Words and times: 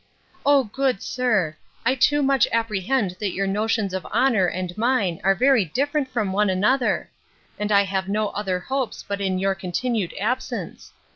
—O, 0.47 0.63
good 0.63 1.03
sir! 1.03 1.55
I 1.85 1.93
too 1.93 2.23
much 2.23 2.47
apprehend 2.51 3.11
that 3.19 3.33
your 3.33 3.45
notions 3.45 3.93
of 3.93 4.03
honour 4.07 4.47
and 4.47 4.75
mine 4.75 5.21
are 5.23 5.35
very 5.35 5.63
different 5.63 6.07
from 6.09 6.33
one 6.33 6.49
another: 6.49 7.11
and 7.59 7.71
I 7.71 7.83
have 7.83 8.09
no 8.09 8.29
other 8.29 8.59
hopes 8.59 9.05
but 9.07 9.21
in 9.21 9.37
your 9.37 9.53
continued 9.53 10.15
absence. 10.19 10.91